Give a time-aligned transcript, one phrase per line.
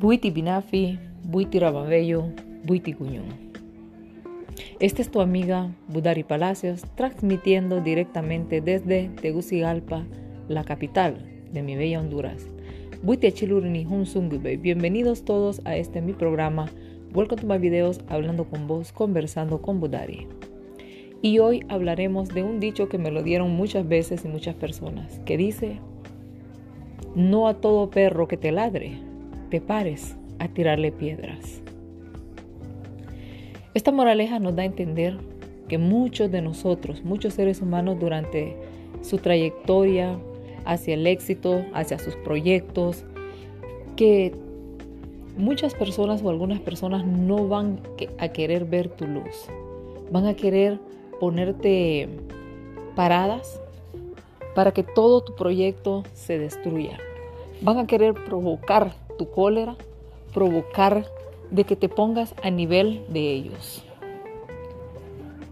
[0.00, 2.24] Buiti Binafi, Buiti Rababello,
[2.64, 3.26] Buiti Cuñón.
[4.78, 10.06] Esta es tu amiga Budari Palacios, transmitiendo directamente desde Tegucigalpa,
[10.48, 11.18] la capital
[11.52, 12.46] de mi bella Honduras.
[13.02, 13.86] Buiti Achilurini
[14.56, 16.70] Bienvenidos todos a este mi programa.
[17.12, 20.26] Welcome to my videos, hablando con vos, conversando con Budari.
[21.20, 25.20] Y hoy hablaremos de un dicho que me lo dieron muchas veces y muchas personas,
[25.26, 25.78] que dice,
[27.14, 29.09] no a todo perro que te ladre,
[29.50, 31.60] te pares a tirarle piedras.
[33.74, 35.18] Esta moraleja nos da a entender
[35.68, 38.56] que muchos de nosotros, muchos seres humanos durante
[39.02, 40.18] su trayectoria
[40.64, 43.04] hacia el éxito, hacia sus proyectos,
[43.96, 44.34] que
[45.36, 47.80] muchas personas o algunas personas no van
[48.18, 49.46] a querer ver tu luz,
[50.10, 50.78] van a querer
[51.20, 52.08] ponerte
[52.96, 53.60] paradas
[54.54, 56.98] para que todo tu proyecto se destruya.
[57.62, 59.76] Van a querer provocar tu cólera,
[60.32, 61.04] provocar
[61.50, 63.84] de que te pongas a nivel de ellos.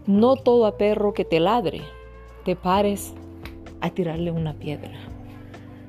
[0.07, 1.81] No todo a perro que te ladre,
[2.45, 3.13] te pares
[3.79, 4.97] a tirarle una piedra.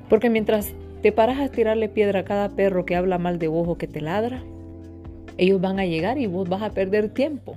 [0.09, 3.67] Porque mientras te paras a tirarle piedra a cada perro que habla mal de vos
[3.67, 4.43] o que te ladra,
[5.39, 7.55] ellos van a llegar y vos vas a perder tiempo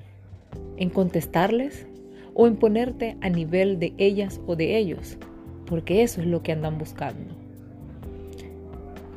[0.79, 1.87] en contestarles
[2.33, 5.19] o en ponerte a nivel de ellas o de ellos,
[5.67, 7.44] porque eso es lo que andan buscando.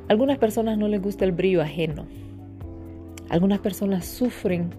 [0.09, 2.05] Algunas personas no les gusta el brillo ajeno.
[3.29, 4.69] Algunas personas sufren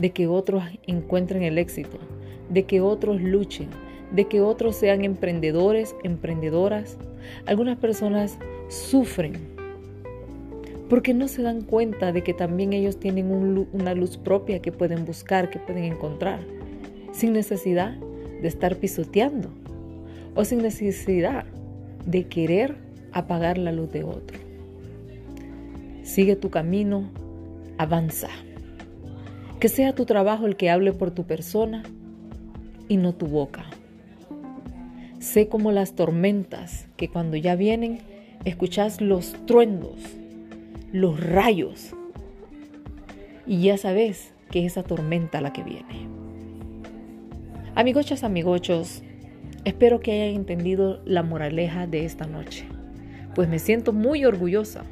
[0.00, 1.98] de que otros encuentren el éxito,
[2.48, 3.68] de que otros luchen,
[4.12, 6.96] de que otros sean emprendedores, emprendedoras.
[7.46, 9.32] Algunas personas sufren
[10.88, 13.30] porque no se dan cuenta de que también ellos tienen
[13.72, 16.40] una luz propia que pueden buscar, que pueden encontrar
[17.12, 17.96] sin necesidad
[18.42, 19.48] de estar pisoteando
[20.34, 21.46] o sin necesidad
[22.04, 22.76] de querer
[23.12, 24.41] apagar la luz de otro.
[26.12, 27.04] Sigue tu camino,
[27.78, 28.28] avanza.
[29.60, 31.84] Que sea tu trabajo el que hable por tu persona
[32.86, 33.64] y no tu boca.
[35.20, 38.00] Sé como las tormentas que cuando ya vienen
[38.44, 39.96] escuchas los truendos,
[40.92, 41.94] los rayos
[43.46, 46.08] y ya sabes que es esa tormenta la que viene.
[47.74, 49.02] Amigochas, amigochos,
[49.64, 52.66] espero que hayan entendido la moraleja de esta noche,
[53.34, 54.84] pues me siento muy orgullosa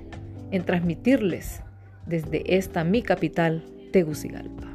[0.50, 1.62] en transmitirles
[2.06, 4.68] desde esta mi capital, Tegucigalpa.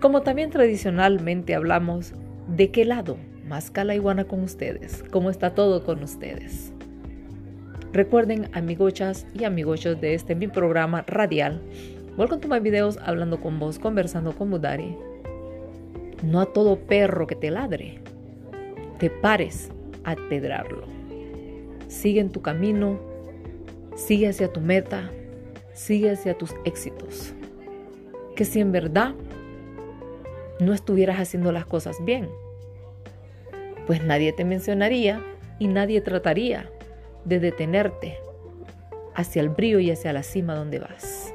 [0.00, 2.12] Como también tradicionalmente hablamos,
[2.48, 3.16] ¿de qué lado
[3.46, 5.04] más iguana con ustedes?
[5.10, 6.72] ¿Cómo está todo con ustedes?
[7.92, 11.62] Recuerden, amigochas y amigochos de este mi programa radial,
[12.16, 14.96] welcome to my videos hablando con vos, conversando con Budari
[16.22, 18.00] no a todo perro que te ladre,
[18.98, 19.70] te pares
[20.04, 20.84] a pedrarlo.
[21.88, 22.98] Sigue en tu camino,
[23.96, 25.10] sigue hacia tu meta,
[25.72, 27.34] sigue hacia tus éxitos.
[28.36, 29.14] Que si en verdad
[30.60, 32.28] no estuvieras haciendo las cosas bien,
[33.86, 35.24] pues nadie te mencionaría
[35.58, 36.70] y nadie trataría
[37.24, 38.18] de detenerte
[39.14, 41.32] hacia el brillo y hacia la cima donde vas.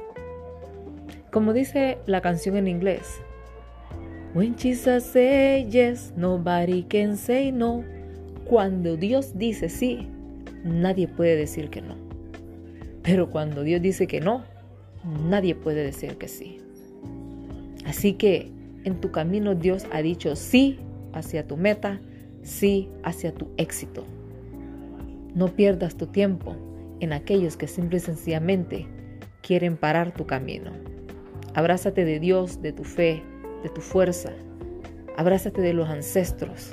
[1.30, 3.20] Como dice la canción en inglés,
[4.34, 7.84] When Jesus say yes, nobody can say no.
[8.46, 10.08] Cuando Dios dice sí,
[10.64, 12.11] nadie puede decir que no.
[13.02, 14.44] Pero cuando Dios dice que no,
[15.28, 16.58] nadie puede decir que sí.
[17.84, 18.50] Así que
[18.84, 20.78] en tu camino Dios ha dicho sí
[21.12, 22.00] hacia tu meta,
[22.42, 24.04] sí hacia tu éxito.
[25.34, 26.56] No pierdas tu tiempo
[27.00, 28.86] en aquellos que simple y sencillamente
[29.40, 30.70] quieren parar tu camino.
[31.54, 33.22] Abrázate de Dios, de tu fe,
[33.62, 34.32] de tu fuerza.
[35.16, 36.70] Abrázate de los ancestros.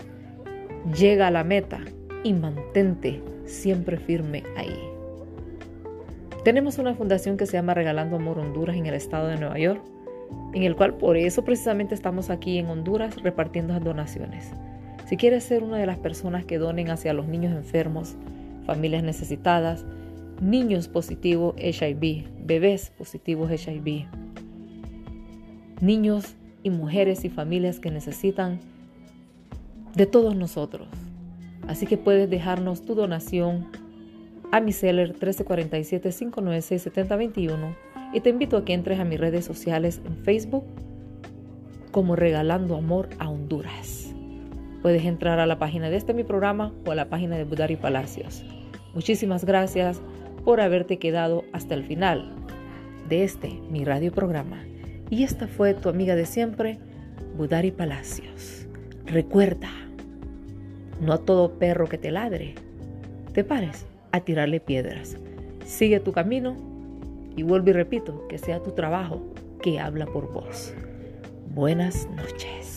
[0.98, 1.80] Llega a la meta
[2.24, 4.89] y mantente siempre firme ahí.
[6.44, 9.82] Tenemos una fundación que se llama Regalando Amor Honduras en el estado de Nueva York,
[10.54, 14.52] en el cual por eso precisamente estamos aquí en Honduras repartiendo donaciones.
[15.08, 18.16] Si quieres ser una de las personas que donen hacia los niños enfermos,
[18.66, 19.84] familias necesitadas,
[20.42, 24.06] niños positivos HIV, bebés positivos HIV,
[25.82, 28.60] niños y mujeres y familias que necesitan
[29.94, 30.88] de todos nosotros.
[31.68, 33.68] Así que puedes dejarnos tu donación
[34.52, 37.76] a mi seller 1347-596-7021
[38.14, 40.66] y te invito a que entres a mis redes sociales en Facebook
[41.92, 44.14] como Regalando Amor a Honduras.
[44.82, 47.76] Puedes entrar a la página de este mi programa o a la página de Budari
[47.76, 48.44] Palacios.
[48.94, 50.02] Muchísimas gracias
[50.46, 52.34] por haberte quedado hasta el final
[53.08, 54.64] de este mi radio programa.
[55.10, 56.80] Y esta fue tu amiga de siempre,
[57.38, 58.68] Budari Palacios.
[59.06, 59.70] Recuerda,
[61.02, 62.56] no a todo perro que te ladre,
[63.34, 65.18] te pares a tirarle piedras.
[65.66, 66.56] Sigue tu camino
[67.36, 69.22] Y vuelvo y repito, que sea tu trabajo
[69.62, 70.74] que habla por vos.
[71.54, 72.69] Buenas noches.